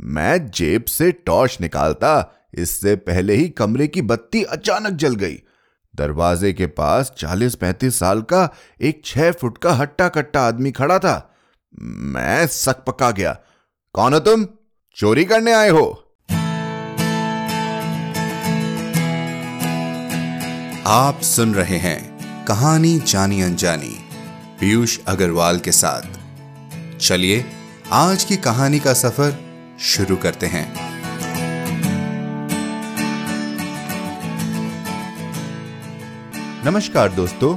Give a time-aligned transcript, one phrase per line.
[0.00, 5.38] मैं जेब से टॉर्च निकालता, इससे पहले ही कमरे की बत्ती अचानक जल गई।
[5.94, 8.48] दरवाजे के पास चालीस पैंतीस साल का
[8.80, 11.34] एक छह फुट का हट्टा कट्टा आदमी खड़ा था।
[11.82, 13.32] मैं सक पका गया।
[13.94, 14.46] कौन हो तुम?
[14.96, 15.84] चोरी करने आए हो।
[20.86, 23.94] आप सुन रहे हैं कहानी जानी अनजानी,
[24.60, 27.44] पीयूष अग्रवाल के साथ। चलिए,
[27.92, 29.51] आज की कहानी का सफ़र
[29.82, 30.74] शुरू करते हैं।
[36.64, 37.56] नमस्कार दोस्तों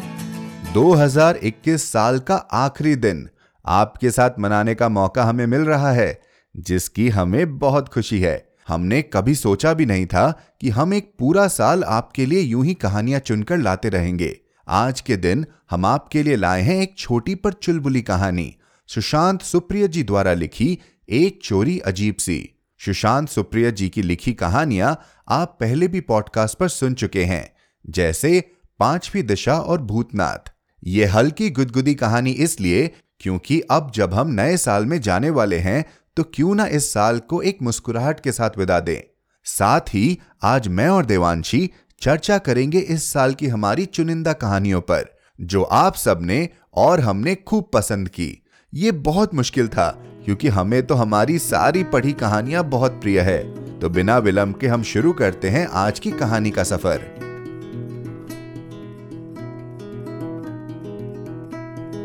[0.73, 3.29] 2021 साल का आखिरी दिन
[3.65, 6.21] आपके साथ मनाने का मौका हमें मिल रहा है,
[6.57, 11.47] जिसकी हमें बहुत खुशी है। हमने कभी सोचा भी नहीं था कि हम एक पूरा
[11.47, 16.35] साल आपके लिए यूँ ही कहानियाँ चुनकर लाते रहेंगे। आज के दिन हम आपके लिए
[16.35, 18.55] लाए हैं एक छोटी पर चुलबुली कहानी।
[18.87, 22.37] सुशांत सुप्रिय जी द्वारा लिखी एक चोरी अजीब सी।
[22.79, 24.95] सुशांत सुप्रिय जी की लिखी कहानियाँ
[25.29, 27.49] आप पहले भी पॉडकास्ट पर सुन चुके हैं,
[27.85, 28.43] जैसे
[28.79, 30.51] पांचवी दिशा और भूतनाथ।
[30.83, 32.87] ये हल्की गुदगुदी कहानी इसलिए
[33.19, 35.83] क्योंकि अब जब हम नए साल में जाने वाले हैं
[36.17, 39.01] तो क्यों ना इस साल को एक मुस्कुराहट के साथ विदा दें।
[39.45, 41.69] साथ ही आज मैं और देवांशी
[42.01, 45.05] चर्चा करेंगे इस साल की हमारी चुनिंदा कहानियों पर,
[45.41, 49.89] जो आप सबने और हमने खूब पसंद की। ये बहुत मुश्किल था
[50.25, 53.39] क्योंकि हमें तो हमारी सारी पढ़ी कहानियाँ बहुत प्रिय है।
[53.79, 57.13] तो बिना विलंब के हम शुरू करते हैं आज की कहानी का सफ़र।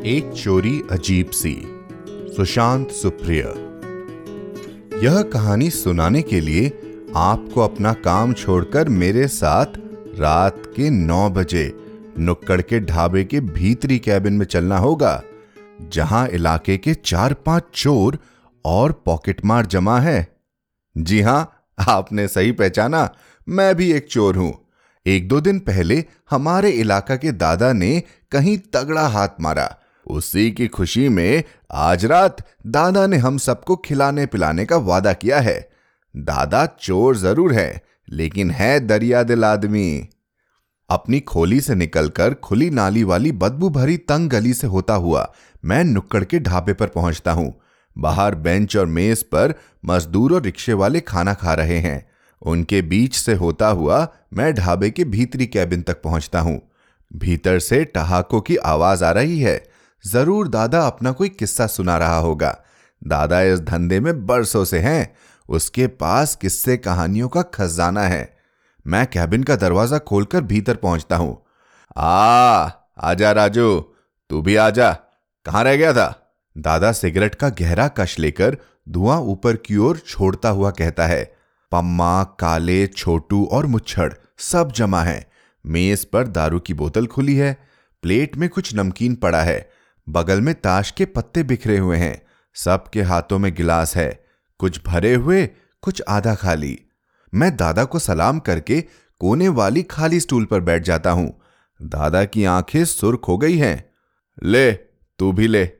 [0.07, 1.57] एक चोरी अजीब सी,
[2.37, 3.43] सुशांत सुप्रिय।
[5.05, 6.67] यह कहानी सुनाने के लिए
[7.17, 9.79] आपको अपना काम छोड़कर मेरे साथ
[10.21, 11.73] रात के नौ बजे
[12.19, 15.23] नुक्कड़ के ढाबे के भीतरी कैबिन में चलना होगा।
[15.89, 18.19] जहाँ इलाके के चार पाँच चोर
[18.65, 20.27] और पॉकेटमार जमा है।
[20.97, 23.09] जी हाँ, आपने सही पहचाना,
[23.47, 24.53] मैं भी एक चोर हूँ।
[25.07, 28.03] एक दो दिन पहले हमारे इलाका के दादा ने
[28.33, 29.77] कहीं तगड़ा हाथ मारा।
[30.07, 31.43] उसी की खुशी में
[31.73, 35.71] आज रात दादा ने हम सबको खिलाने पिलाने का वादा किया है।
[36.15, 40.09] दादा चोर ज़रूर है, लेकिन है दरिया दिल आदमी।
[40.91, 45.33] अपनी खोली से निकलकर खुली नाली वाली बदबू भरी तंग गली से होता हुआ
[45.65, 47.61] मैं नुक्कड़ के ढाबे पर पहुँचता हूँ।
[47.99, 49.55] बाहर बेंच और मेज पर
[49.87, 52.11] मजदूर और रिक्शे वाले खाना खा रहे हैं।
[52.43, 56.61] उनके बीच से होता हुआ मैं ढाबे के भीतरी कैबिन तक पहुँचता हूँ।
[57.17, 59.67] भीतर से ठहाकों की आवाज़ आ रही है।
[60.07, 62.59] ज़रूर दादा अपना कोई किस्सा सुना रहा होगा।
[63.07, 65.17] दादा इस धंधे में बरसों से हैं।
[65.49, 68.37] उसके पास किस्से कहानियों का खजाना है।
[68.87, 71.43] मैं कैबिन का दरवाज़ा खोलकर भीतर पहुँचता हूँ।
[71.97, 73.81] आ, आजा राजू,
[74.31, 74.97] तू भी आजा।
[75.51, 76.33] कहाँ रह गया था?
[76.59, 78.57] दादा सिगरेट का गहरा कश लेकर
[78.89, 81.25] धुआँ ऊपर की ओर छोड़ता हुआ कहता है,
[81.73, 85.31] पम्मा, काले, छोटू और मुच्छड़ सब जमा है।
[85.67, 87.57] मेज पर दारू की बोतल खुली है,
[88.03, 89.71] प्लेट में कुछ नमकीन पड़ा है,
[90.09, 92.23] बगल में ताश के पत्ते बिखरे हुए हैं
[92.55, 94.25] सबके हाथों में गिलास है,
[94.59, 95.47] कुछ भरे हुए,
[95.83, 96.79] कुछ आधा खाली।
[97.35, 98.81] मैं दादा को सलाम करके
[99.21, 101.41] कोने वाली खाली स्टूल पर बैठ जाता हूँ।
[101.83, 103.91] दादा की आँखें सुर्ख हो गई हैं।
[104.43, 104.90] ले
[105.21, 105.71] तू भी ले।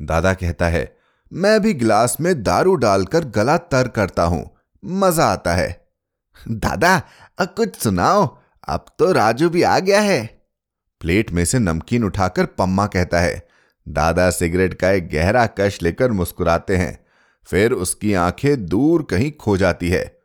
[0.00, 0.96] दादा कहता है,
[1.32, 5.88] मैं भी गिलास में दारू डालकर गला तर करता हूँ। मज़ा आता है।
[6.48, 7.02] दादा,
[7.38, 8.38] अब कुछ सुनाओ।
[8.68, 10.44] अब तो राजू भी आ गया है।
[11.00, 13.48] प्लेट में से नमकीन उठाकर पम्मा कहता है,
[13.88, 17.06] दादा सिगरेट का एक गहरा कश लेकर मुस्कुराते हैं।
[17.44, 20.20] फिर उसकी आँखें दूर कहीं खो जाती है।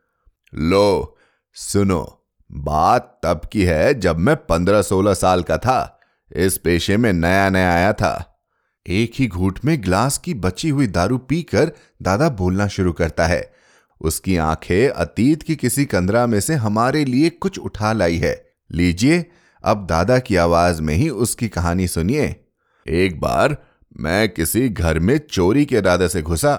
[0.54, 1.18] लो,
[1.54, 6.00] सुनो, बात तब की है जब मैं पंद्रह सोलह साल का था।
[6.36, 8.35] इस पेशे में नया नया आया था।
[8.88, 13.52] एक ही घूट में ग्लास की बची हुई दारू पीकर दादा बोलना शुरू करता है।
[14.00, 19.30] उसकी आँखें अतीत की किसी कंदरा में से हमारे लिए कुछ उठा लाई है। लीजिए,
[19.64, 22.36] अब दादा की आवाज़ में ही उसकी कहानी सुनिए।
[22.88, 23.56] एक बार
[24.00, 26.54] मैं किसी घर में चोरी के इरादे से घुसा।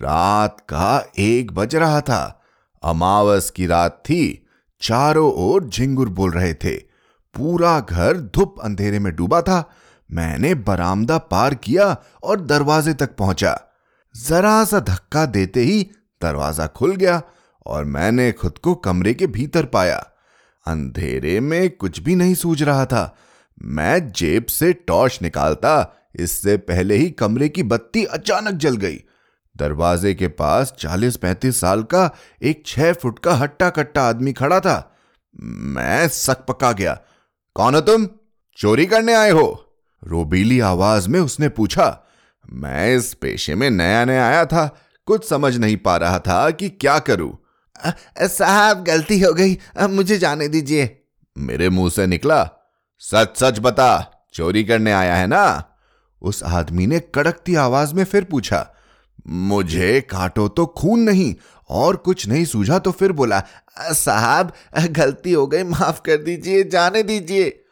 [0.00, 2.42] रात का एक बज रहा था।
[2.82, 4.46] अमावस की रात थी।
[4.82, 6.76] चारों ओर झिंगुर बोल रहे थे।
[7.34, 9.70] पूरा घर धूप अंधेरे में डूबा था।
[10.12, 13.60] मैंने बरामदा पार किया और दरवाजे तक पहुँचा।
[14.16, 15.90] जरा सा धक्का देते ही
[16.22, 17.22] दरवाज़ा खुल गया
[17.66, 20.10] और मैंने खुद को कमरे के भीतर पाया।
[20.66, 23.16] अंधेरे में कुछ भी नहीं सूझ रहा था।
[23.62, 29.00] मैं जेब से टॉर्च निकालता, इससे पहले ही कमरे की बत्ती अचानक जल गई।
[29.56, 32.10] दरवाजे के पास चालीस पैंतीस साल का
[32.42, 34.96] एक छह फुट का हट्टा कट्टा आदमी खड़ा था।
[35.42, 37.00] मैं सक पका गया।
[37.54, 38.08] कौन हो तुम?
[38.56, 39.65] चोरी करने आए हो?
[40.06, 41.86] रोबीली आवाज़ में उसने पूछा,
[42.44, 44.66] मैं इस पेशे में नया नया आया था,
[45.08, 47.36] कुछ समझ नहीं पा रहा था कि क्या करूँ.
[48.18, 50.98] साहब, गलती हो गई अब मुझे जाने दीजिए.
[51.36, 52.42] मेरे मुँह से निकला
[53.02, 55.64] सच सच बता, चोरी करने आया है ना?
[56.22, 58.66] उस आदमी ने कड़कती आवाज़ में फिर पूछा,
[59.26, 61.34] मुझे काटो तो खून नहीं,
[61.70, 63.42] और कुछ नहीं सूझा तो फिर बोला
[63.80, 67.62] साहब गलती हो गई, माफ़ कर दीजिए, जाने दीजिए।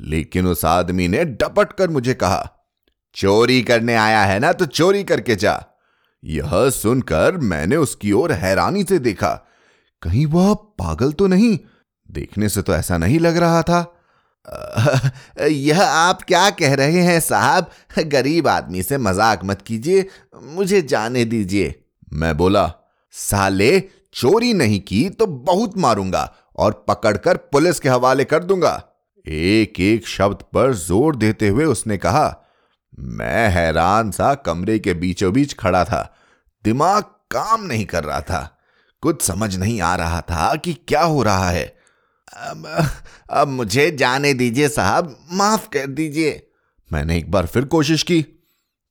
[0.00, 2.54] लेकिन उस आदमी ने डपट कर मुझे कहा,
[3.14, 5.64] चोरी करने आया है ना तो चोरी करके जा।
[6.24, 9.46] यह सुनकर मैंने उसकी ओर हैरानी से देखा।
[10.02, 11.58] कहीं वह पागल तो नहीं?
[12.10, 13.94] देखने से तो ऐसा नहीं लग रहा था।
[15.46, 17.70] यह आप क्या कह रहे हैं साहब?
[17.98, 20.08] गरीब आदमी से मज़ाक मत कीजिए,
[20.42, 22.72] मुझे जाने दीजिए। मैं बोला,
[23.10, 23.80] साले,
[24.14, 28.87] चोरी नहीं की तो बहुत मारूँगा और पकड़कर पुलिस के हवाले कर दूँगा।
[29.28, 32.44] एक एक शब्द पर ज़ोर देते हुए उसने कहा
[32.98, 36.16] मैं हैरान सा कमरे के बीचों बीच खड़ा था।
[36.64, 38.58] दिमाग काम नहीं कर रहा था।
[39.00, 41.78] कुछ समझ नहीं आ रहा था कि क्या हो रहा है।
[42.36, 42.86] अब,
[43.30, 46.50] अब मुझे जाने दीजिए साहब माफ़ कर दीजिए।
[46.92, 48.22] मैंने एक बार फिर कोशिश की।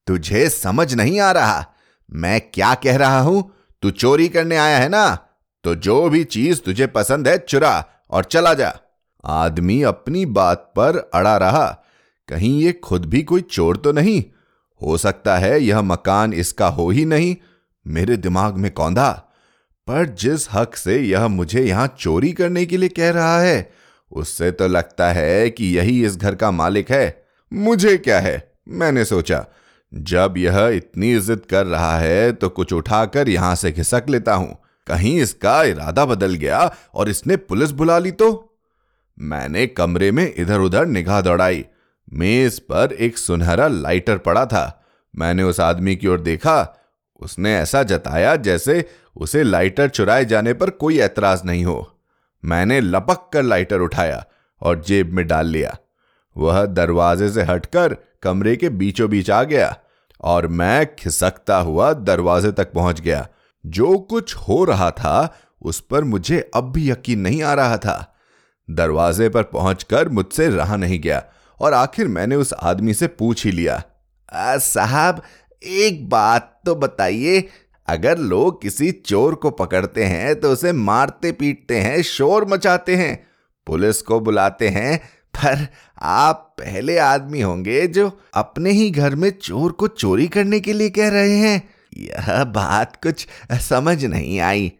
[0.07, 1.65] तुझे समझ नहीं आ रहा।
[2.11, 3.55] मैं क्या कह रहा हूँ?
[3.81, 5.17] तू चोरी करने आया है ना?
[5.63, 8.79] तो जो भी चीज़ तुझे पसंद है चुरा और चला जा।
[9.27, 11.67] आदमी अपनी बात पर अड़ा रहा।
[12.29, 14.23] कहीं ये खुद भी कोई चोर तो नहीं?
[14.81, 17.35] हो सकता है यह मकान इसका हो ही नहीं।
[17.85, 19.09] मेरे दिमाग में कौंधा।
[19.87, 23.69] पर जिस हक से यह मुझे यहाँ चोरी करने के लिए कह रहा है,
[24.11, 28.51] उससे तो लगता है कि यही इस घर का मालिक है। मुझे क्या है?
[28.69, 29.45] मैंने सोचा,
[29.91, 34.57] जब यह इतनी इज़्ज़त कर रहा है तो कुछ उठाकर यहाँ से खिसक लेता हूँ।
[34.87, 36.59] कहीं इसका इरादा बदल गया
[36.93, 38.46] और इसने पुलिस बुला ली तो?
[39.19, 41.65] मैंने कमरे में इधर उधर निगाह दौड़ाई।
[42.13, 44.83] मेज पर एक सुनहरा लाइटर पड़ा था।
[45.15, 46.75] मैंने उस आदमी की ओर देखा।
[47.19, 51.99] उसने ऐसा जताया जैसे उसे लाइटर चुराए जाने पर कोई ऐतराज नहीं हो।
[52.45, 54.25] मैंने लपक कर लाइटर उठाया
[54.61, 55.77] और जेब में डाल लिया।
[56.37, 59.77] वह दरवाजे से हटकर कमरे के बीचों बीच आ गया
[60.21, 63.27] और मैं खिसकता हुआ दरवाजे तक पहुँच गया।
[63.65, 68.16] जो कुछ हो रहा था उस पर मुझे अब भी यकीन नहीं आ रहा था।
[68.69, 71.23] दरवाजे पर पहुंचकर मुझसे रहा नहीं गया
[71.59, 73.81] और आखिर मैंने उस आदमी से पूछ ही लिया।
[74.57, 75.21] साहब,
[75.63, 77.43] एक बात तो बताइए,
[77.87, 83.27] अगर लोग किसी चोर को पकड़ते हैं तो उसे मारते पीटते हैं, शोर मचाते हैं,
[83.67, 84.97] पुलिस को बुलाते हैं,
[85.33, 85.67] पर
[86.01, 90.89] आप पहले आदमी होंगे जो अपने ही घर में चोर को चोरी करने के लिए
[90.89, 91.61] कह रहे हैं।
[91.97, 93.27] यह बात कुछ
[93.61, 94.71] समझ नहीं आई।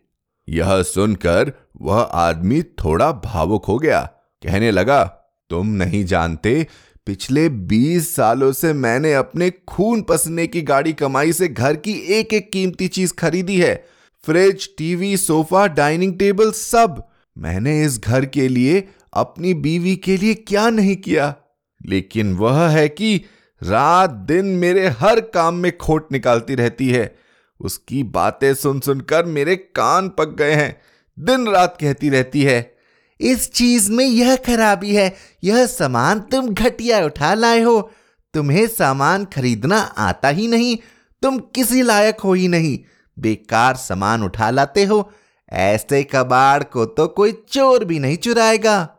[0.48, 1.52] यह सुनकर
[1.82, 4.02] वह आदमी थोड़ा भावुक हो गया।
[4.44, 5.04] कहने लगा,
[5.50, 6.68] तुम नहीं जानते,
[7.06, 12.34] पिछले बीस सालों से मैंने अपने खून पसने की गाड़ी कमाई से घर की एक
[12.34, 13.86] एक कीमती चीज़ खरीदी है।
[14.26, 17.08] Fridge, TV, sofa, dining table सब।
[17.38, 21.36] मैंने इस घर के लिए अपनी बीवी के लिए क्या नहीं किया?
[21.86, 23.22] लेकिन वह है कि
[23.64, 27.16] रात दिन मेरे हर काम में खोट निकालती रहती है।
[27.62, 30.82] उसकी बातें सुन सुनकर मेरे कान पक गए हैं।
[31.20, 32.76] दिन रात कहती रहती है,
[33.22, 37.92] इस चीज़ में यह खराबी है, यह सामान तुम घटिया उठा लाए हो।
[38.34, 40.78] तुम्हें सामान खरीदना आता ही नहीं,
[41.22, 42.80] तुम किसी लायक हो ही नहीं।
[43.20, 45.12] बेकार सामान उठा लाते हो,
[45.52, 48.90] ऐसे कबाड़ को तो कोई चोर भी नहीं चुराएगा।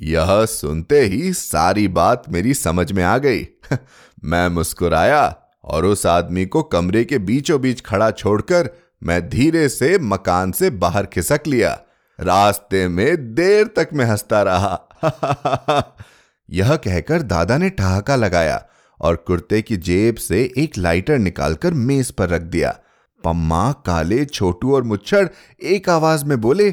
[0.00, 3.48] यह सुनते ही सारी बात मेरी समझ में आ गई।
[4.24, 8.70] मैं मुस्कुराया और उस आदमी को कमरे के बीचों बीच खड़ा छोड़कर
[9.06, 11.80] मैं धीरे से मकान से बाहर खिसक लिया।
[12.20, 14.88] रास्ते में देर तक मैं हंसता रहा।
[16.50, 18.66] यह कहकर दादा ने ठहाका लगाया
[19.00, 22.78] और कुर्ते की जेब से एक लाइटर निकालकर मेज पर रख दिया।
[23.24, 25.28] पम्मा काले छोटू और मुच्छड़
[25.62, 26.72] एक आवाज़ में बोले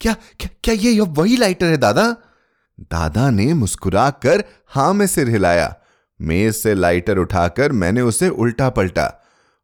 [0.00, 2.16] क्या क्या, क्या ये वही लाइटर है दादा?
[2.80, 5.76] दादा ने मुस्कुराकर हाँ में सिर हिलाया।
[6.20, 9.19] मेज से लाइटर उठाकर मैंने उसे उल्टा पलटा।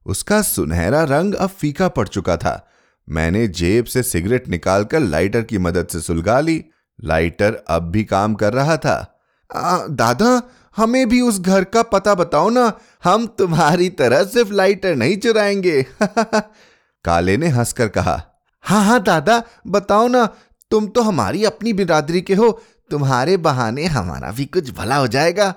[0.06, 2.68] उसका सुनहरा रंग अब फीका पड़ चुका था।
[3.08, 6.64] मैंने जेब से सिगरेट निकालकर लाइटर की मदद से सुलगा ली।
[7.04, 9.20] लाइटर अब भी काम कर रहा था।
[9.56, 10.42] आ, दादा
[10.76, 12.72] हमें भी उस घर का पता बताओ ना
[13.04, 15.82] हम तुम्हारी तरह सिर्फ़ लाइटर नहीं चुराएँगे।
[17.04, 18.22] काले ने हंसकर कहा
[18.64, 20.28] हाँ हाँ दादा बताओ ना
[20.70, 25.54] तुम तो हमारी अपनी बिरादरी के हो तुम्हारे बहाने हमारा भी कुछ भला हो जाएगा।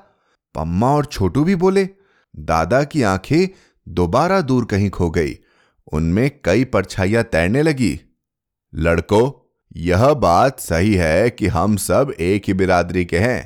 [0.55, 1.89] पम्मा और छोटू भी बोले
[2.35, 3.47] दादा की आँखें
[3.89, 5.37] दोबारा दूर कहीं खो गई।
[5.93, 7.99] उनमें कई परछाइयाँ तैरने लगी।
[8.75, 13.45] लड़को, यह बात सही है कि हम सब एक ही बिरादरी के हैं,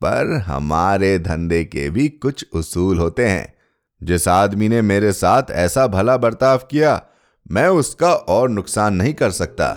[0.00, 3.54] पर हमारे धंधे के भी कुछ उसूल होते हैं।
[4.02, 7.02] जिस आदमी ने मेरे साथ ऐसा भला बर्ताव किया,
[7.50, 9.72] मैं उसका और नुकसान नहीं कर सकता।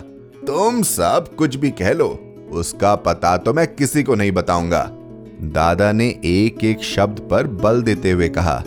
[0.46, 2.08] तुम सब कुछ भी कह लो,
[2.52, 4.88] उसका पता तो मैं किसी को नहीं बताऊँगा।
[5.42, 8.62] दादा ने एक एक शब्द पर बल देते हुए कहा।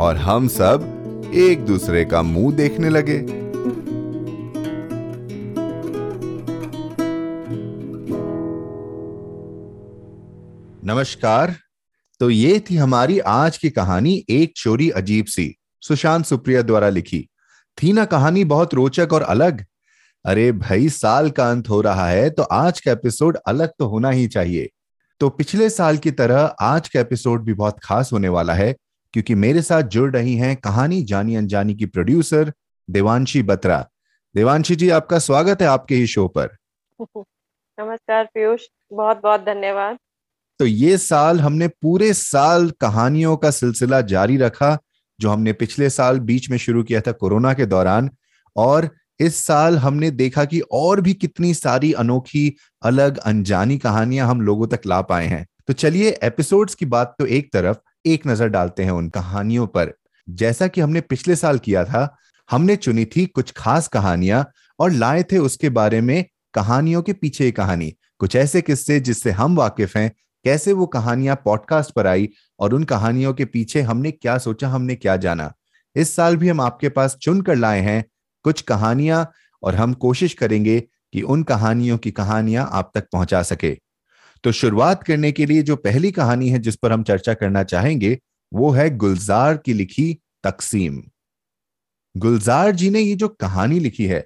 [0.00, 3.18] और हम सब एक दूसरे का मुँह देखने लगे।
[10.84, 11.54] नमस्कार।
[12.20, 17.28] तो ये थी हमारी आज की कहानी एक चोरी अजीब सी, सुशांत सुप्रिया द्वारा लिखी।
[17.78, 19.64] थी ना कहानी बहुत रोचक और अलग।
[20.24, 24.10] अरे भाई, साल का अंत हो रहा है तो आज का एपिसोड अलग तो होना
[24.10, 24.68] ही चाहिए।
[25.20, 28.76] तो पिछले साल की तरह आज का एपिसोड भी बहुत खास होने वाला है
[29.12, 32.52] क्योंकि मेरे साथ जुड़ रही हैं कहानी जानी अनजानी की प्रोड्यूसर
[32.90, 33.88] देवांशी बत्रा।
[34.34, 36.48] देवांशी जी आपका स्वागत है आपके ही शो पर।
[37.80, 38.60] नमस्कार पीयूष।
[38.92, 39.98] बहुत बहुत धन्यवाद।
[40.58, 44.78] तो ये साल हमने पूरे साल कहानियों का सिलसिला जारी रखा
[45.20, 48.10] जो हमने पिछले साल बीच में शुरू किया था कोरोना के दौरान
[48.56, 48.90] और
[49.20, 54.66] इस साल हमने देखा कि और भी कितनी सारी अनोखी अलग अनजानी कहानियाँ हम लोगों
[54.66, 58.84] तक ला पाए हैं। तो चलिए एपिसोड्स की बात तो एक तरफ़ एक नज़र डालते
[58.84, 59.92] हैं उन कहानियों पर।
[60.28, 62.16] जैसा कि हमने पिछले साल किया था,
[62.48, 64.44] हमने चुनी थी कुछ खास कहानियाँ
[64.78, 69.56] और लाए थे उसके बारे में कहानियों के पीछे कहानी। कुछ ऐसे किस्से जिससे हम
[69.56, 70.10] वाकिफ हैं,
[70.44, 72.28] कैसे वो कहानियाँ पॉडकास्ट पर आई
[72.60, 75.52] और उन कहानियों के पीछे हमने क्या सोचा, हमने क्या जाना।
[75.96, 78.04] इस साल भी हम आपके पास चुन कर लाए हैं
[78.44, 79.26] कुछ कहानियाँ
[79.62, 80.78] और हम कोशिश करेंगे
[81.12, 83.76] कि उन कहानियों की कहानियाँ आप तक पहुँचा सके।
[84.44, 88.18] तो शुरुआत करने के लिए जो पहली कहानी है जिस पर हम चर्चा करना चाहेंगे,
[88.52, 90.12] वो है गुलजार की लिखी
[90.44, 91.02] तकसीम।
[92.14, 94.24] गुलजार जी ने ये जो कहानी लिखी है,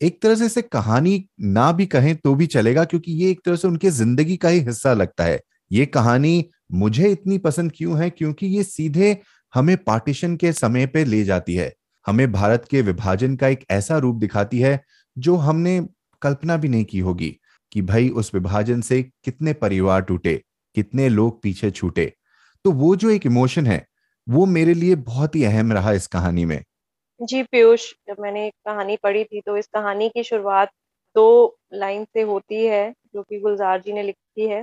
[0.00, 3.56] एक तरह से इसे कहानी ना भी कहें तो भी चलेगा, क्योंकि ये एक तरह
[3.56, 5.40] से उनके ज़िंदगी का ही हिस्सा लगता है।
[5.70, 8.10] ये कहानी मुझे इतनी पसंद क्यों है?
[8.10, 9.16] क्योंकि ये सीधे
[9.54, 11.72] हमें पार्टीशन के समय पे ले जाती है।
[12.06, 14.80] हमें भारत के विभाजन का एक ऐसा रूप दिखाती है
[15.16, 15.80] जो हमने
[16.22, 17.36] कल्पना भी नहीं की होगी।
[17.74, 20.34] कि भाई उस विभाजन से कितने परिवार टूटे,
[20.76, 22.12] कितने लोग पीछे छूटे।
[22.64, 23.84] तो वो जो एक इमोशन है,
[24.26, 26.62] वो मेरे लिए बहुत ही अहम रहा इस कहानी में।
[27.20, 30.70] जी, पीयूष, जब मैंने कहानी पढ़ी थी तो इस कहानी की शुरुआत
[31.16, 34.62] दो लाइन से होती है, जो कि गुलजार जी ने लिखी है।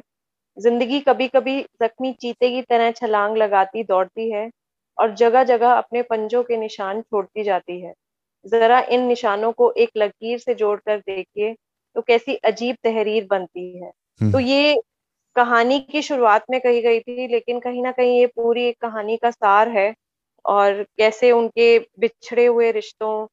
[0.57, 4.49] ज़िंदगी कभी कभी जख्मी चीते की तरह छलांग लगाती दौड़ती है
[4.97, 7.93] और जगह जगह अपने पंजों के निशान छोड़ती जाती है।
[8.45, 11.55] जरा इन निशानों को एक लकीर से जोड़कर देखिए
[11.95, 14.81] तो कैसी अजीब तहरीर बनती है। हम्म। तो ये
[15.35, 19.17] कहानी की शुरुआत में कही गई थी लेकिन कहीं ना कहीं ये पूरी एक कहानी
[19.17, 19.93] का सार है
[20.45, 23.27] और कैसे उनके बिछड़े हुए रिश्तों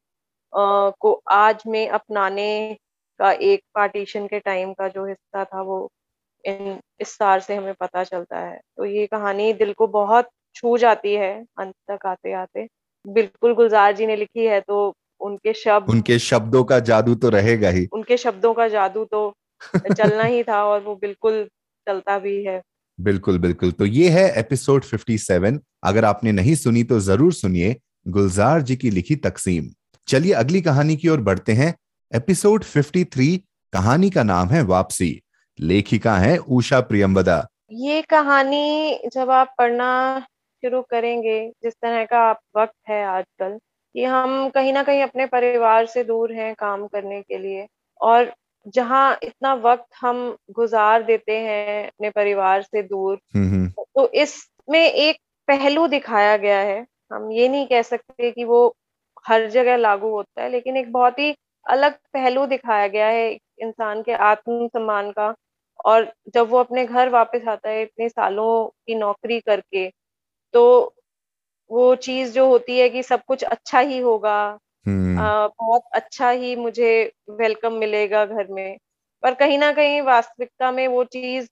[1.00, 2.76] को आज में अपनाने
[3.20, 5.88] का एक पार्टीशन के टाइम का जो हिस्सा था वो
[6.44, 10.76] इन इस सार से हमें पता चलता है। तो ये कहानी दिल को बहुत छू
[10.78, 12.66] जाती है अंत तक आते आते
[13.04, 17.68] बिल्कुल गुलजार जी ने लिखी है तो उनके शब्द उनके शब्दों का जादू तो रहेगा
[17.68, 19.32] ही। उनके शब्दों का जादू तो
[19.92, 21.44] चलना ही था और वो बिल्कुल
[21.87, 22.60] चलता भी है।
[22.98, 27.76] बिल्कुल बिल्कुल। तो ये है एपिसोड 57 अगर आपने नहीं सुनी तो ज़रूर सुनिए
[28.08, 29.68] गुलजार जी की लिखी तकसीम।
[30.08, 31.75] चलिए अगली कहानी की ओर बढ़ते हैं।
[32.12, 33.37] एपिसोड 53
[33.72, 35.20] कहानी का नाम है वापसी।
[35.58, 40.20] लेखिका है उषा प्रियम्बदा ये कहानी जब आप पढ़ना
[40.62, 43.58] शुरू करेंगे जिस तरह का आप वक्त है आजकल
[43.95, 47.66] कि हम कहीं ना कहीं अपने परिवार से दूर हैं काम करने के लिए
[48.00, 48.33] और
[48.75, 54.80] जहाँ इतना वक्त हम गुजार देते हैं अपने परिवार से दूर हम्म, हम्म। तो इसमें
[54.80, 55.18] एक
[55.49, 58.66] पहलू दिखाया गया है हम ये नहीं कह सकते कि वो
[59.28, 61.35] हर जगह लागू होता है लेकिन एक बहुत ही
[61.66, 63.30] अलग पहलू दिखाया गया है
[63.61, 65.35] इंसान के आत्म सम्मान का
[65.85, 69.88] और जब वो अपने घर वापस आता है इतने सालों की नौकरी करके
[70.54, 70.64] तो
[71.70, 76.30] वो चीज़ जो होती है कि सब कुछ अच्छा ही होगा। हम्म। आ, बहुत अच्छा
[76.30, 78.78] ही मुझे वेलकम मिलेगा घर में।
[79.22, 81.46] पर कहीं ना कहीं वास्तविकता में वो चीज़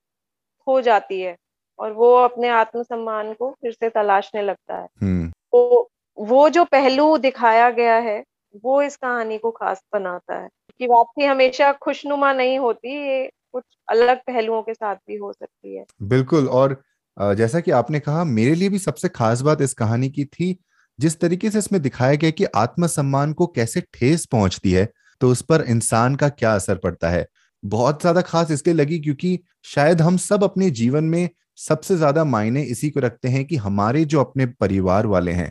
[0.66, 1.37] खो जाती है
[1.78, 7.18] और वो अपने आत्मसम्मान को फिर से तलाशने लगता है। हम्म। तो वो जो पहलू
[7.18, 8.25] दिखाया गया है
[8.64, 13.64] वो इस कहानी को खास बनाता है। कि वापसी हमेशा खुशनुमा नहीं होती ये कुछ
[13.88, 16.82] अलग पहलुओं के साथ भी हो सकती है। बिल्कुल और
[17.16, 20.56] जैसा कि आपने कहा, मेरे लिए भी सबसे खास बात इस कहानी की थी,
[20.99, 24.88] जिस तरीके से इसमें दिखाया गया कि आत्मसम्मान को कैसे ठेस पहुँचती है
[25.20, 27.26] तो उस पर इंसान का क्या असर पड़ता है।
[27.62, 32.62] बहुत ज़्यादा खास इसलिए लगी क्योंकि शायद हम सब अपने जीवन में सबसे ज़्यादा मायने
[32.64, 35.50] इसी को रखते हैं कि हमारे जो अपने परिवार वाले हैं,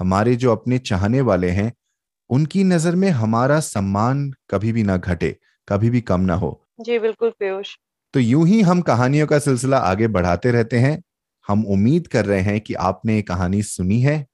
[0.00, 1.72] हमारे जो अपने चाहने वाले हैं,
[2.30, 5.36] उनकी नज़र में हमारा सम्मान कभी भी ना घटे,
[5.68, 7.76] कभी भी कम ना हो। जी, बिल्कुल, पीयूष।
[8.14, 11.02] तो यूँ ही हम कहानियों का सिलसिला आगे बढ़ाते रहते हैं।
[11.46, 14.26] हम उम्मीद कर रहे हैं कि आपने ये कहानी सुनी है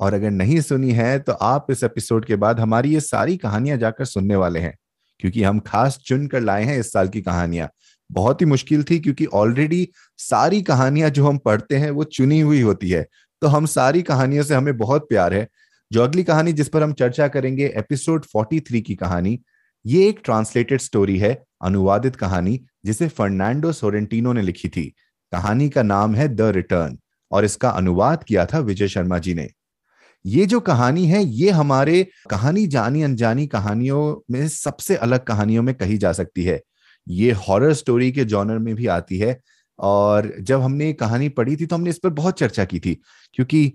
[0.00, 3.76] और अगर नहीं सुनी है तो आप इस एपिसोड के बाद हमारी ये सारी कहानियाँ
[3.78, 4.74] जाकर सुनने वाले हैं,
[5.20, 7.68] क्योंकि हम खास चुन कर लाए हैं इस साल की कहानियाँ।
[8.10, 9.88] बहुत ही मुश्किल थी, क्योंकि ऑलरेडी
[10.18, 13.06] सारी कहानियाँ जो हम पढ़ते हैं, वो चुनी हुई होती है।
[13.42, 15.46] तो हम सारी कहानियों से हमें बहुत प्यार है।
[15.90, 19.38] जो अगली कहानी जिस पर हम चर्चा करेंगे, एपिसोड 43 की कहानी
[19.86, 24.84] ये एक ट्रांसलेटेड स्टोरी है अनुवादित कहानी जिसे फर्नांडो सोरेंटिनो ने लिखी थी।
[25.32, 26.98] कहानी का नाम है द रिटर्न
[27.32, 29.48] और इसका अनुवाद किया था विजय शर्मा जी ने।
[30.24, 35.74] ये जो कहानी है ये हमारे कहानी जानी अनजानी कहानियों में सबसे अलग कहानियों में
[35.74, 36.60] कही जा सकती है।
[37.06, 39.40] ये हॉरर स्टोरी के जॉनर में भी आती है
[39.78, 42.94] और जब हमने कहानी पढ़ी थी तो हमने इस पर बहुत चर्चा की थी
[43.34, 43.72] क्योंकि आ,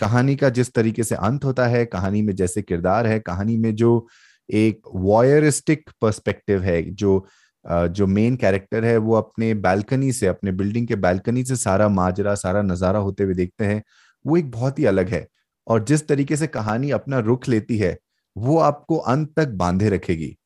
[0.00, 3.74] कहानी का जिस तरीके से अंत होता है कहानी में जैसे किरदार है कहानी में
[3.74, 4.06] जो
[4.48, 7.26] एक वॉयरिस्टिक पर्सपेक्टिव है जो
[7.64, 12.34] जो मेन कैरेक्टर है वो अपने बैल्कनी से अपने बिल्डिंग के बैल्कनी से सारा माजरा
[12.36, 13.82] सारा नज़ारा होते हुए देखते हैं।
[14.24, 15.26] वो एक बहुत ही अलग है
[15.66, 17.96] और जिस तरीके से कहानी अपना रुख लेती है
[18.36, 20.36] वो आपको अंत तक बांधे रखेगी।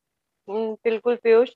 [0.47, 1.49] हम्म, बिल्कुल पीयूष।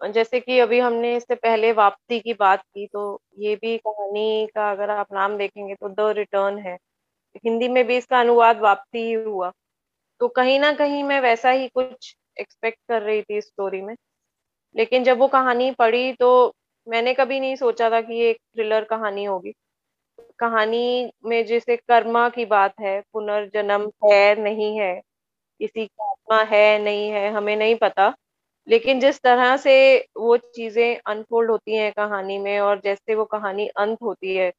[0.00, 4.70] जैसे कि अभी हमने इससे पहले वापसी की बात की तो ये भी कहानी का
[4.70, 6.74] अगर आप नाम देखेंगे तो द रिटर्न है।
[7.36, 9.52] हिंदी में भी इसका अनुवाद वापसी ही हुआ।
[10.22, 13.94] तो कहीं ना कहीं मैं वैसा ही कुछ एक्सपेक्ट कर रही थी स्टोरी में।
[14.74, 16.28] लेकिन जब वो कहानी पढ़ी तो
[16.86, 19.52] मैंने कभी नहीं सोचा था कि ये एक थ्रिलर कहानी होगी।
[20.40, 24.94] कहानी में जैसे कर्मा की बात है, पुनर्जन्म है, नहीं है,
[25.60, 28.14] किसी की आत्मा है, नहीं है, हमें नहीं पता।
[28.68, 29.76] लेकिन जिस तरह से
[30.18, 34.52] वो चीज़ें अनफोल्ड होती हैं कहानी में और जैसे वो कहानी अंत होती है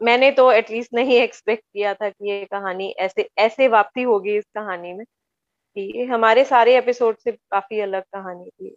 [0.00, 4.44] मैंने तो एटलीस्ट नहीं एक्सपेक्ट किया था कि ये कहानी ऐसे ऐसे वापसी होगी इस
[4.54, 5.04] कहानी में
[5.76, 8.76] ये हमारे सारे एपिसोड से काफ़ी अलग कहानी थी।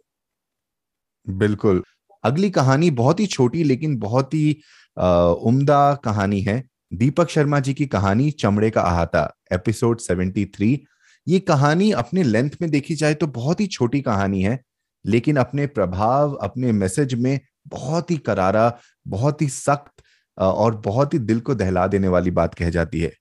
[1.26, 1.82] बिल्कुल।
[2.24, 4.52] अगली कहानी बहुत ही छोटी लेकिन बहुत ही
[4.96, 6.62] उम्दा कहानी है।
[6.92, 10.78] दीपक शर्मा जी की कहानी चमड़े का अहाता एपिसोड 73
[11.26, 14.58] ये कहानी अपने लेंथ में देखी जाए तो बहुत ही छोटी कहानी है,
[15.04, 19.93] लेकिन अपने प्रभाव, अपने मैसेज में बहुत ही करारा, बहुत ही सख्त
[20.38, 23.12] और बहुत ही दिल को दहला देने वाली बात कह जाती है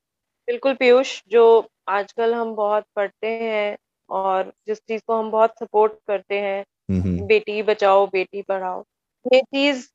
[0.48, 1.44] बिल्कुल पीयूष जो
[1.90, 3.78] आजकल हम बहुत पढ़ते हैं
[4.10, 8.84] और जिस चीज़ को हम बहुत सपोर्ट करते हैं हम्म, हम्म। बेटी बचाओ बेटी पढ़ाओ
[9.26, 9.88] ये चीज़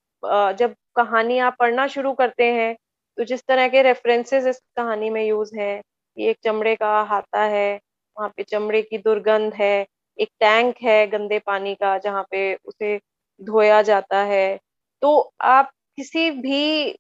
[0.59, 2.76] जब कहानी आप पढ़ना शुरू करते हैं
[3.18, 5.81] तो जिस तरह के रेफरेंसेस इस कहानी में यूज़ हैं
[6.16, 7.68] एक चमड़े का हाथा है
[8.16, 9.87] वहाँ पे चमड़े की दुर्गंध है
[10.18, 12.96] एक टैंक है गंदे पानी का जहाँ पे उसे
[13.40, 14.59] धोया जाता है
[15.02, 16.90] तो आप किसी भी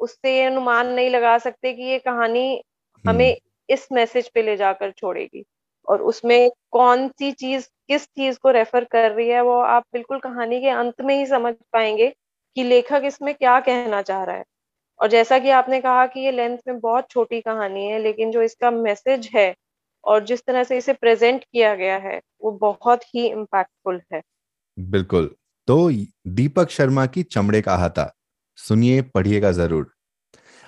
[0.00, 2.62] उससे ये अनुमान नहीं लगा सकते कि ये कहानी
[3.04, 5.44] हमें हम्म। इस मैसेज पे ले जाकर छोड़ेगी।
[5.88, 10.18] और उसमें कौन सी चीज़ किस चीज़ को रेफर कर रही है वो आप बिल्कुल
[10.18, 12.08] कहानी के अंत में ही समझ पाएँगे
[12.56, 14.44] कि लेखक इसमें क्या कहना चाह रहा है।
[15.00, 18.42] और जैसा कि आपने कहा कि ये लेंथ में बहुत छोटी कहानी है लेकिन जो
[18.42, 19.54] इसका मैसेज है
[20.04, 24.22] और जिस तरह से इसे प्रेजेंट किया गया है वो बहुत ही इम्पैक्टफुल है।
[24.78, 25.34] बिल्कुल।
[25.68, 25.90] तो
[26.28, 28.12] दीपक शर्मा की चमड़े का हाथा।
[28.58, 29.90] सुनिए, पढ़िएगा ज़रूर।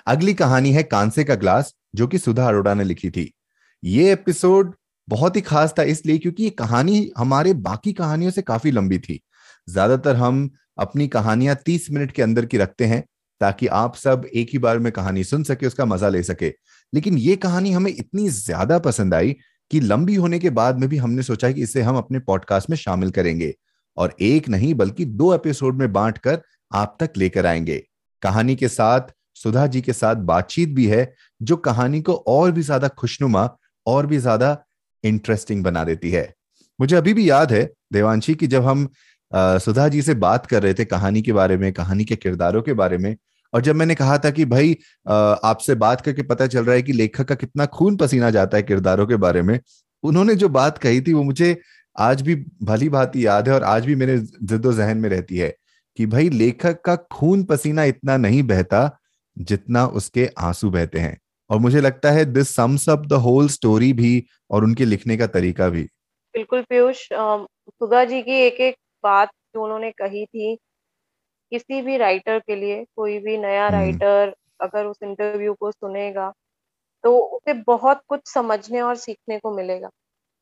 [0.07, 3.31] अगली कहानी है कांसे का ग्लास, जो कि सुधा अरोड़ा ने लिखी थी।
[3.83, 4.73] ये एपिसोड
[5.07, 9.19] बहुत ही खास था इसलिए क्योंकि ये कहानी हमारे बाकी कहानियों से काफ़ी लंबी थी।
[9.67, 13.03] ज़्यादातर हम अपनी कहानियाँ तीस मिनट के अंदर की रखते हैं,
[13.41, 16.53] ताकि आप सब एक ही बार में कहानी सुन सके, उसका मज़ा ले सके।
[16.93, 19.35] लेकिन ये कहानी हमें इतनी ज़्यादा पसंद आई
[19.71, 22.77] कि लंबी होने के बाद में भी हमने सोचा कि इसे हम अपने पॉडकास्ट में
[22.77, 23.53] शामिल करेंगे।
[23.97, 27.81] और एक नहीं, बल्कि दो एपिसोड में बांट कर आप तक लेकर आएँगे।
[28.21, 32.61] कहानी के साथ सुधा जी के साथ बातचीत भी है जो कहानी को और भी
[32.61, 33.49] ज़्यादा खुशनुमा
[33.85, 34.57] और भी ज़्यादा
[35.03, 36.33] इंटरेस्टिंग बना देती है।
[36.79, 38.87] मुझे अभी भी याद है देवांशी की जब हम
[39.31, 42.61] आ, सुधा जी से बात कर रहे थे कहानी के बारे में कहानी के किरदारों
[42.61, 43.15] के बारे में
[43.53, 44.71] और जब मैंने कहा था कि भाई
[45.07, 48.63] आपसे बात करके पता चल रहा है कि लेखक का कितना खून पसीना जाता है
[48.63, 49.59] किरदारों के बारे में
[50.03, 51.55] उन्होंने जो बात कही थी वो मुझे
[51.95, 55.53] आज भी भली भांति याद है और आज भी मेरे जिद्दो जहन में रहती है।
[55.99, 58.99] कि भाई लेखक का खून पसीना इतना नहीं बहता
[59.37, 63.93] जितना उसके आँसू बहते हैं। और मुझे लगता है this sums up the whole story
[63.93, 65.83] भी और उनके लिखने का तरीका भी।
[66.35, 67.09] बिल्कुल पीयूष
[67.69, 70.55] सुधा जी की एक एक बात जो उन्होंने कही थी
[71.51, 76.33] किसी भी राइटर के लिए कोई भी नया राइटर हम्म। अगर उस इंटरव्यू को सुनेगा
[77.03, 79.87] तो उसे बहुत कुछ समझने और सीखने को मिलेगा।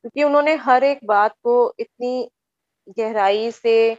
[0.01, 2.29] क्योंकि उन्होंने हर एक बात को इतनी
[2.99, 3.97] गहराई से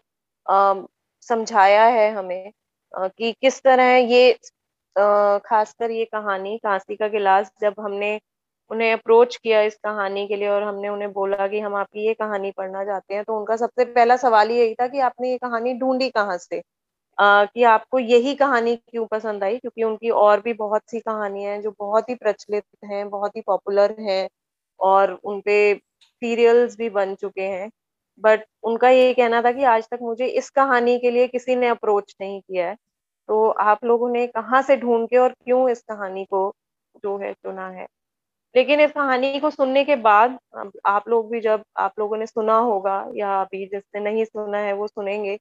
[1.23, 2.51] समझाया है हमें
[2.95, 4.33] कि किस तरह ये
[5.45, 8.19] खासकर ये कहानी कांसी का गिलास जब हमने
[8.71, 12.15] उन्हें अप्रोच किया इस कहानी के लिए और हमने उन्हें बोला कि हम आपकी ये
[12.15, 15.75] कहानी पढ़ना चाहते हैं तो उनका सबसे पहला सवाल यही था कि आपने ये कहानी
[15.77, 16.63] ढूंढी कहाँ से?
[17.19, 19.59] आ, कि आपको यही कहानी क्यों पसंद आई?
[19.59, 23.43] क्योंकि उनकी और भी बहुत सी कहानियाँ हैं जो बहुत ही प्रचलित हैं बहुत ही
[23.47, 24.29] पॉपुलर हैं
[24.81, 27.71] और उनपे सीरियल्स भी बन चुके हैं।
[28.21, 31.69] बट उनका ये कहना था कि आज तक मुझे इस कहानी के लिए किसी ने
[31.69, 32.77] अप्रोच नहीं किया है।
[33.29, 36.53] तो आप लोगों ने कहाँ से ढूंढ के और क्यों इस कहानी को
[37.05, 37.87] जो है चुना है?
[38.55, 40.39] लेकिन इस कहानी को सुनने के बाद
[40.87, 44.73] आप लोग भी जब आप लोगों ने सुना होगा या अभी जिसने नहीं सुना है
[44.73, 45.39] वो सुनेंगे।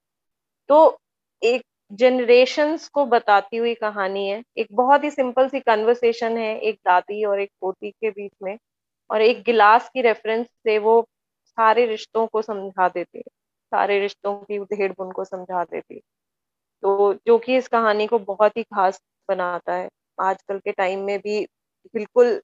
[0.68, 0.98] तो
[1.42, 1.62] एक
[1.92, 7.24] जनरेशन्स को बताती हुई कहानी है। एक बहुत ही सिंपल सी कन्वर्सेशन है एक दादी
[7.24, 8.56] और एक पोती के बीच में
[9.10, 11.00] और एक गिलास की रेफरेंस से वो
[11.58, 13.24] सारे रिश्तों को समझा देती है।
[13.72, 16.00] सारे रिश्तों की उधेड़ बुन को समझा देती है।
[16.82, 21.18] तो जो कि इस कहानी को बहुत ही खास बनाता है। आजकल के टाइम में
[21.18, 21.40] भी
[21.94, 22.40] बिल्कुल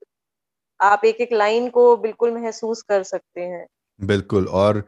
[0.80, 3.66] आप एक एक लाइन को बिल्कुल महसूस कर सकते हैं।
[4.00, 4.80] बिल्कुल और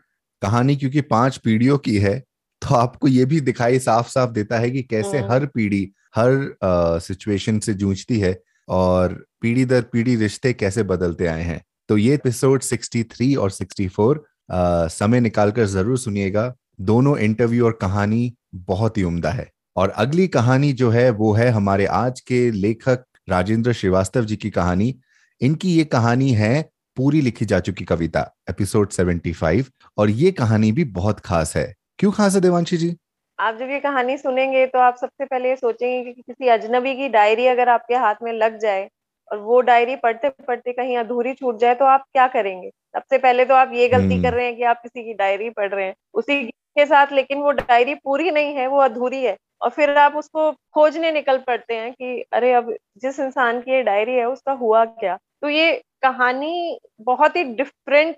[0.42, 2.18] कहानी क्योंकि पाँच पीढ़ियों की है
[2.62, 5.82] तो आपको ये भी दिखाई साफ़ साफ़ देता है कि कैसे हम्म। हर पीढ़ी
[6.16, 11.96] हर सिचुएशन से जूझती है और पीढ़ी दर पीढ़ी रिश्ते कैसे बदलते आए हैं। तो
[11.98, 14.16] ये एपिसोड 63 और 64
[14.52, 20.28] आ, समय निकालकर ज़रूर सुनिएगा। दोनों इंटरव्यू और कहानी बहुत ही उम्दा है। और अगली
[20.28, 24.94] कहानी जो है वो है हमारे आज के लेखक राजेंद्र श्रीवास्तव जी की कहानी।
[25.40, 28.20] इनकी ये कहानी है पूरी लिखी जा चुकी कविता
[28.50, 29.64] एपिसोड 75
[29.98, 32.96] और ये कहानी भी बहुत खास है। क्यों खास है देवांशी जी?
[33.38, 37.46] आप जब ये कहानी सुनेंगे तो आप सबसे पहले सोचेंगे कि किसी अजनबी की डायरी
[37.46, 38.88] अगर आपके हाथ में लग जाए
[39.30, 42.68] और वो डायरी पढ़ते पढ़ते कहीं अधूरी छूट जाए तो आप क्या करेंगे?
[42.68, 45.50] सबसे पहले तो आप ये गलती कर हम्म। रहे हैं कि आप किसी की डायरी
[45.50, 49.36] पढ़ रहे हैं उसी के साथ लेकिन वो डायरी पूरी नहीं है वो अधूरी है।
[49.62, 53.82] और फिर आप उसको खोजने निकल पड़ते हैं कि अरे अब जिस इंसान की ये
[53.82, 55.16] डायरी है उसका हुआ क्या?
[55.42, 58.16] तो ये कहानी बहुत ही डिफरेंट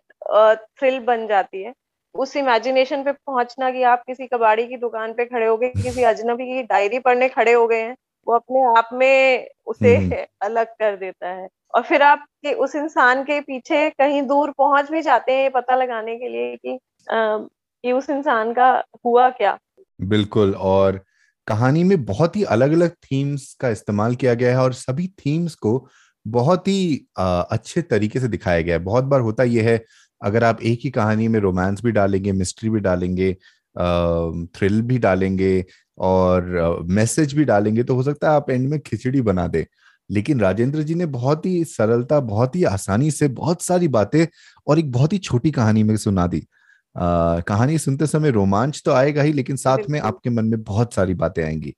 [0.78, 1.72] थ्रिल बन जाती है।
[2.14, 6.02] उस इमेजिनेशन पे पहुँचना कि आप किसी कबाड़ी की दुकान पे खड़े हो गए किसी
[6.04, 7.94] अजनबी की डायरी पढ़ने खड़े हो गए हैं
[8.28, 10.12] वो अपने आप में उसे हम्म।
[10.42, 14.90] अलग कर देता है। और फिर आप कि उस इंसान के पीछे कहीं दूर पहुँच
[14.90, 16.72] भी जाते हैं पता लगाने के लिए कि
[17.14, 17.38] आ,
[17.82, 19.58] कि उस इंसान का हुआ क्या?
[20.00, 21.04] बिल्कुल और
[21.46, 25.54] कहानी में बहुत ही अलग अलग थीम्स का इस्तेमाल किया गया है और सभी थीम्स
[25.54, 25.88] को
[26.26, 29.84] बहुत ही आ, अच्छे तरीके से दिखाया गया है। बहुत बार होता यह है
[30.22, 33.36] अगर आप एक ही कहानी में रोमांस भी डालेंगे मिस्ट्री भी डालेंगे
[34.46, 35.64] थ्रिल भी डालेंगे
[35.98, 39.66] और मैसेज भी डालेंगे तो हो सकता है आप एंड में खिचड़ी बना दे।
[40.10, 44.26] लेकिन राजेंद्र जी ने बहुत ही सरलता बहुत ही आसानी से बहुत सारी बातें
[44.66, 46.42] और एक बहुत ही छोटी कहानी में सुना दी।
[46.96, 50.94] आ, कहानी सुनते समय रोमांच तो आएगा ही लेकिन साथ में आपके मन में बहुत
[50.94, 51.74] सारी बातें आएँगी।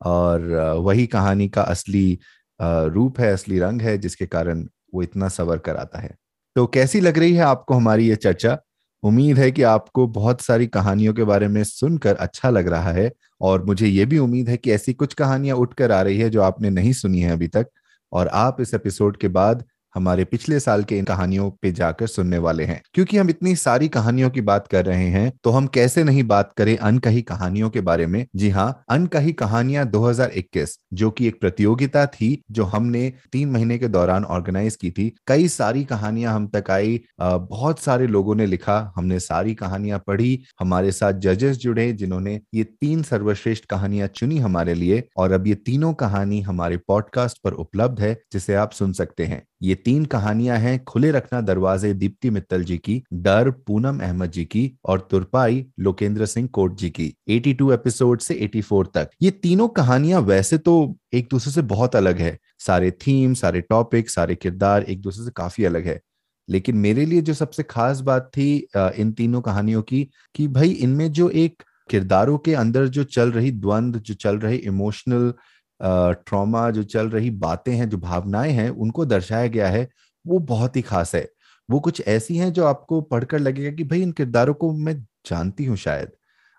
[0.00, 0.42] और
[0.78, 2.18] वही कहानी का असली
[2.60, 6.14] रूप है असली रंग है जिसके कारण वो इतना सवर कर आता है।
[6.56, 8.58] तो कैसी लग रही है आपको हमारी ये चर्चा?
[9.04, 13.12] उम्मीद है कि आपको बहुत सारी कहानियों के बारे में सुनकर अच्छा लग रहा है
[13.40, 16.42] और मुझे ये भी उम्मीद है कि ऐसी कुछ कहानियाँ उठकर आ रही है जो
[16.42, 17.66] आपने नहीं सुनी है अभी तक।
[18.12, 19.64] और आप इस एपिसोड के बाद
[19.94, 23.88] हमारे पिछले साल के इन कहानियों पे जाकर सुनने वाले हैं। क्योंकि हम इतनी सारी
[23.88, 27.80] कहानियों की बात कर रहे हैं तो हम कैसे नहीं बात करें अनकही कहानियों के
[27.80, 28.24] बारे में?
[28.36, 33.88] जी हाँ अनकही कहानियाँ 2021 जो कि एक प्रतियोगिता थी, जो हमने तीन महीने के
[33.88, 38.92] दौरान ऑर्गेनाइज की थी। कई सारी कहानियाँ हम तक आई बहुत सारे लोगों ने लिखा,
[38.96, 44.74] हमने सारी कहानियाँ पढ़ी, हमारे साथ जजेस जुड़े, जिन्होंने ये तीन सर्वश्रेष्ठ कहानियाँ चुनी हमारे
[44.74, 49.24] लिए, और अब ये तीनों कहानी हमारे पॉडकास्ट पर उपलब्ध है, जिसे आप सुन सकते
[49.24, 54.30] हैं। ये तीन कहानियाँ हैं, खुले रखना दरवाजे दीप्ति मित्तल जी की, डर पूनम अहमद
[54.30, 59.30] जी की और तुरपाई लोकेंद्र सिंह कोट जी की। 82 एपिसोड से 84 तक। ये
[59.30, 60.74] तीनों कहानियाँ वैसे तो
[61.12, 65.30] एक दूसरे से बहुत अलग है। सारे थीम, सारे टॉपिक, सारे किरदार एक दूसरे से
[65.36, 66.00] काफ़ी अलग है।
[66.48, 71.10] लेकिन मेरे लिए जो सबसे खास बात थी इन तीनों कहानियों की, कि भाई इनमें
[71.12, 75.32] जो एक किरदारों के अंदर जो चल रही द्वंद, जो चल रही इमोशनल
[75.80, 79.88] ट्रॉमा जो चल रही बातें हैं जो भावनाएँ हैं उनको दर्शाया गया है
[80.24, 81.28] वो बहुत ही खास है।
[81.68, 84.94] वो कुछ ऐसी हैं जो आपको पढ़कर लगेगा कि भाई इन किरदारों को मैं
[85.26, 86.12] जानती हूँ शायद।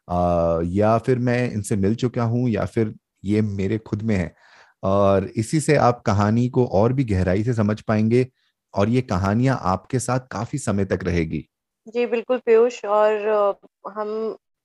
[0.07, 2.93] आ, या फिर मैं इनसे मिल चुका हूँ या फिर
[3.25, 4.33] ये मेरे खुद में है।
[4.83, 8.27] और इसी से आप कहानी को और भी गहराई से समझ पाएँगे
[8.73, 11.47] और ये कहानियाँ आपके साथ काफ़ी समय तक रहेगी।
[11.87, 13.27] जी बिल्कुल पीयूष। और
[13.89, 14.09] हम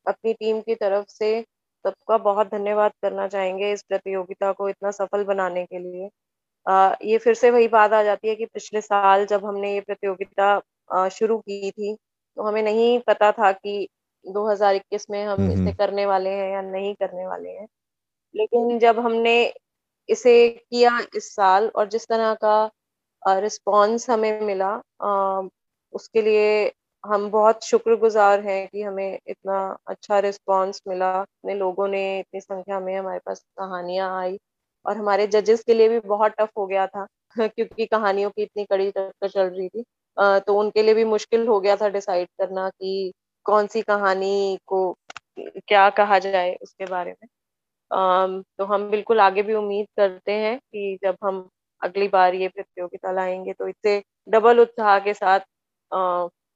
[0.06, 1.40] अपनी टीम की तरफ़ से
[1.84, 6.08] सबका बहुत धन्यवाद करना चाहेंगे इस प्रतियोगिता को इतना सफल बनाने के लिए।
[6.66, 9.80] आ, ये फिर से वही बात आ जाती है कि पिछले साल जब हमने ये
[9.80, 11.94] प्रतियोगिता शुरू की थी
[12.36, 13.88] तो हमें नहीं पता था कि
[14.24, 17.66] 2021 में हम इसे करने वाले हैं या नहीं करने वाले हैं।
[18.34, 19.34] लेकिन जब हमने
[20.08, 22.70] इसे किया इस साल और जिस तरह का
[23.22, 24.70] रिस्पॉन्स हमें मिला
[25.02, 25.42] आ,
[25.92, 26.72] उसके लिए
[27.04, 32.80] हम बहुत शुक्रगुजार हैं कि हमें इतना अच्छा रिस्पांस मिला। इतने लोगों ने, इतनी संख्या
[32.80, 34.38] में हमारे पास कहानियाँ आई
[34.86, 37.06] और हमारे जजेस के लिए भी बहुत टफ हो गया था,
[37.48, 39.84] क्योंकि कहानियों की इतनी कड़ी टक्कर चल रही थी।
[40.40, 43.12] तो उनके लिए भी मुश्किल हो गया था डिसाइड करना कि
[43.46, 44.82] कौन सी कहानी को
[45.38, 47.28] क्या कहा जाए उसके बारे में।
[48.58, 51.48] तो हम बिल्कुल आगे भी उम्मीद करते हैं कि जब हम
[51.82, 55.40] अगली बार ये प्रतियोगिता लाएँगे तो इससे डबल उत्साह के साथ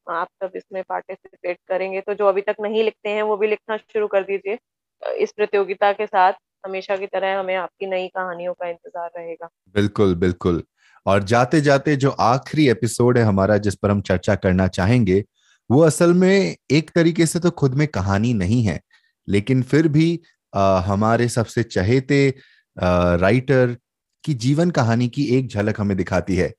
[0.07, 3.77] आप सब इसमें पार्टिसिपेट करेंगे तो जो अभी तक नहीं लिखते हैं वो भी लिखना
[3.77, 4.59] शुरू कर दीजिए।
[5.03, 6.33] इस प्रतियोगिता के साथ
[6.65, 10.63] हमेशा की तरह हमें आपकी नई कहानियों का इंतज़ार रहेगा। बिल्कुल बिल्कुल।
[11.07, 15.23] और जाते जाते जो आखिरी एपिसोड है हमारा जिस पर हम चर्चा करना चाहेंगे
[15.71, 18.81] वो असल में एक तरीके से तो खुद में कहानी नहीं है
[19.29, 20.21] लेकिन फिर भी
[20.53, 22.29] आ, हमारे सबसे चहेते
[22.77, 23.77] राइटर
[24.25, 26.53] की जीवन कहानी की एक झलक हमें दिखाती है।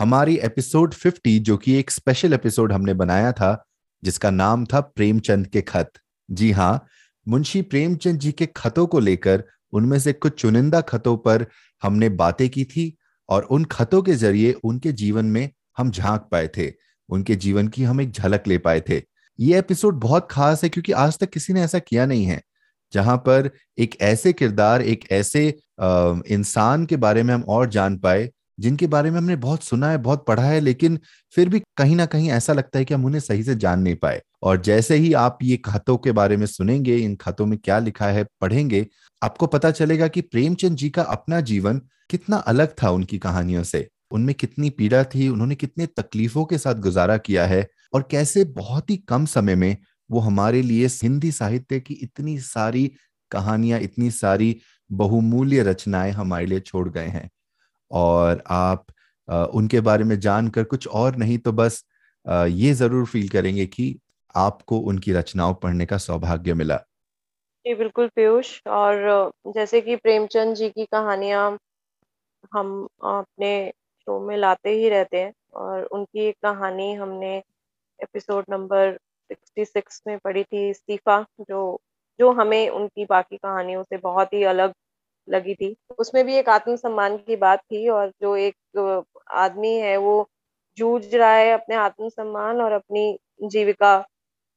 [0.00, 3.64] हमारी एपिसोड 50 जो कि एक स्पेशल एपिसोड हमने बनाया था,
[4.02, 5.90] जिसका नाम था प्रेमचंद के खत।
[6.28, 6.86] जी हाँ
[7.26, 11.46] मुंशी प्रेमचंद जी के खतों को लेकर, उनमें से कुछ चुनिंदा खतों पर
[11.82, 12.96] हमने बातें की थी,
[13.28, 16.72] और उन खतों के ज़रिए उनके जीवन में हम झाँक पाए थे।
[17.08, 19.02] उनके जीवन की हम एक झलक ले पाए थे।
[19.38, 22.42] ये एपिसोड बहुत खास है, क्योंकि आज तक किसी ने ऐसा किया नहीं है,
[22.92, 25.48] जहाँ पर एक ऐसे किरदार, एक ऐसे
[25.80, 29.98] इंसान के बारे में हम और जान पाए जिनके बारे में हमने बहुत सुना है,
[29.98, 30.98] बहुत पढ़ा है, लेकिन
[31.34, 33.94] फिर भी कहीं ना कहीं ऐसा लगता है कि हम उन्हें सही से जान नहीं
[33.94, 37.78] पाए। और जैसे ही आप ये खातों के बारे में सुनेंगे, इन खातों में क्या
[37.78, 38.86] लिखा है, पढ़ेंगे,
[39.22, 43.88] आपको पता चलेगा कि प्रेमचंद जी का अपना जीवन कितना अलग था उनकी कहानियों से।
[44.10, 48.90] उनमें कितनी पीड़ा थी, उन्होंने कितने तकलीफों के साथ गुजारा किया है, और कैसे बहुत
[48.90, 49.76] ही कम समय में
[50.10, 52.92] वो हमारे लिए हिंदी साहित्य की इतनी सारी
[53.30, 54.56] कहानियाँ, इतनी सारी
[54.92, 57.30] बहुमूल्य रचनाएँ हमारे लिए छोड़ गए हैं।
[57.90, 58.86] और आप
[59.54, 61.84] उनके बारे में जानकर कुछ और नहीं तो बस
[62.26, 63.94] ये ज़रूर फील करेंगे कि
[64.34, 66.76] आपको उनकी रचनाओं पढ़ने का सौभाग्य मिला।
[67.64, 71.58] जी, बिल्कुल पीयूष। और जैसे कि प्रेमचंद जी की कहानियाँ
[72.54, 77.36] हम अपने शो में लाते ही रहते हैं और उनकी एक कहानी हमने
[78.00, 78.98] एपिसोड नंबर
[79.30, 81.80] 66 में पढ़ी थी, इस्तीफा, जो
[82.18, 84.72] जो हमें उनकी बाकी कहानियों से बहुत ही अलग
[85.28, 90.28] लगी थी। उसमें भी एक आत्मसम्मान की बात थी और जो एक आदमी है वो
[90.78, 93.96] जूझ रहा है अपने आत्मसम्मान और अपनी जीविका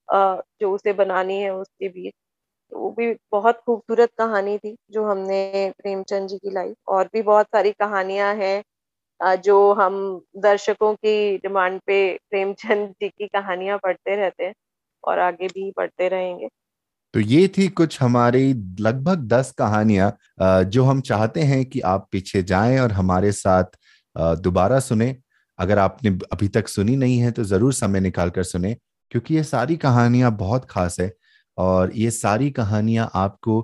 [0.10, 2.14] जो उसे बनानी है उसके बीच
[2.72, 7.24] तो वो भी बहुत खूबसूरत कहानी थी जो हमने प्रेमचंद जी की लाई। और भी
[7.24, 8.64] बहुत सारी कहानियाँ हैं
[9.40, 9.96] जो हम
[10.40, 12.00] दर्शकों की डिमांड पे
[12.32, 14.54] प्रेमचंद जी की कहानियाँ पढ़ते रहते हैं
[15.04, 16.50] और आगे भी पढ़ते रहेंगे।
[17.14, 20.12] तो ये थी कुछ हमारी लगभग दस कहानियाँ
[20.66, 23.78] जो हम चाहते हैं कि आप पीछे जाएँ और हमारे साथ
[24.16, 25.16] दोबारा सुने।
[25.60, 28.76] अगर आपने अभी तक सुनी नहीं है तो ज़रूर समय निकाल कर सुने,
[29.12, 31.12] क्योंकि ये सारी कहानियाँ बहुत खास है
[31.58, 33.62] और ये सारी कहानियाँ आपको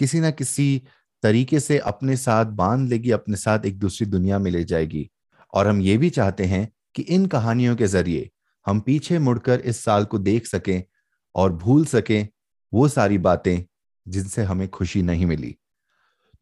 [0.00, 0.82] किसी ना किसी
[1.22, 5.08] तरीके से अपने साथ बाँध लेगी, अपने साथ एक दूसरी दुनिया में ले जाएगी।
[5.52, 8.28] और हम ये भी चाहते हैं कि इन कहानियों के ज़रिए
[8.66, 10.82] हम पीछे मुड़कर इस साल को देख सकें
[11.34, 12.26] और भूल सकें
[12.74, 13.64] वो सारी बातें
[14.08, 15.56] जिनसे हमें खुशी नहीं मिली।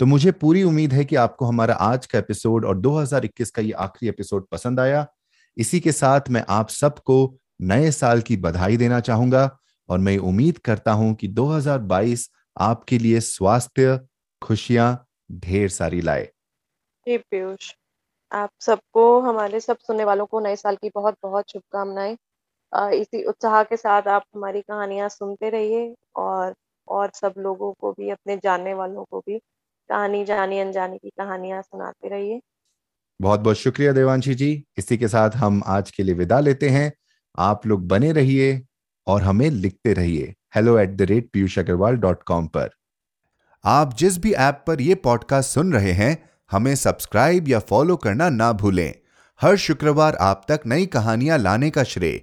[0.01, 3.73] तो मुझे पूरी उम्मीद है कि आपको हमारा आज का एपिसोड और 2021 का ये
[3.73, 5.07] आखिरी एपिसोड पसंद आया।
[5.57, 10.59] इसी के साथ मैं आप सबको नए साल की बधाई देना चाहूँगा और मैं उम्मीद
[10.59, 14.01] करता हूँ कि 2022 आपके लिए स्वास्थ्य,
[14.43, 16.29] खुशियाँ ढेर सारी लाए।
[17.09, 17.75] पीयूष,
[18.33, 22.17] आप सबको, हमारे सब सुनने वालों को नए साल की बहुत बहुत शुभकामनाएँ।
[22.77, 26.55] इसी उत्साह के साथ आप हमारी कहानियाँ सुनते रहिए और
[26.89, 29.39] और सब लोगों को भी, अपने जानने वालों को भी
[29.89, 32.41] कहानी जानी, अनजानी की कहानियाँ सुनाते रहिए।
[33.21, 36.93] बहुत बहुत शुक्रिया देवांशी जी। इसी के साथ हम आज के लिए विदा लेते हैं।
[37.39, 38.67] आप लोग बने रहिए
[39.07, 42.71] और हमें लिखते रहिए। Hello at the rate Piyush Agarwal dot com पर।
[43.65, 48.29] आप जिस भी ऐप पर यह पॉडकास्ट सुन रहे हैं, हमें सब्सक्राइब या फॉलो करना
[48.29, 48.95] ना भूलें।
[49.41, 52.23] हर शुक्रवार आप तक नई कहानियाँ लाने का श्रेय।